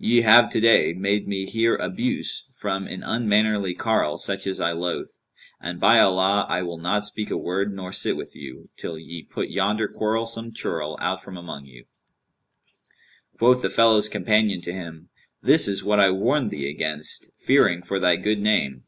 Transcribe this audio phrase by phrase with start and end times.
[0.00, 5.06] Ye have today made me hear abuse from an unmannerly carle such as I loathe;
[5.60, 9.22] and by Allah, I will not speak a word nor sit with you, till ye
[9.22, 11.84] put yonder quarrelsome churl out from among you!'
[13.38, 15.10] Quoth the fellow's companion to him,
[15.42, 18.82] 'This is what I warned thee against, fearing for thy good name.'